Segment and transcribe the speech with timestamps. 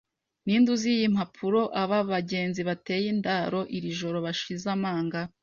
[0.45, 1.61] Ninde uzi iyi mpapuro.
[1.81, 5.19] Aba bagenzi bateye indaro iri joro- bashize amanga,